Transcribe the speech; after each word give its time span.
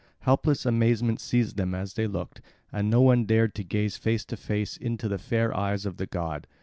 Helpless 0.21 0.65
amazement 0.65 1.19
seized 1.21 1.57
them 1.57 1.75
as 1.75 1.93
they 1.93 2.07
looked; 2.07 2.41
and 2.71 2.89
no 2.89 3.03
one 3.03 3.25
dared 3.25 3.53
to 3.53 3.63
gaze 3.63 3.97
face 3.97 4.25
to 4.25 4.35
face 4.35 4.75
into 4.75 5.07
the 5.07 5.19
fair 5.19 5.55
eyes 5.55 5.85
of 5.85 5.97
the 5.97 6.07
god. 6.07 6.47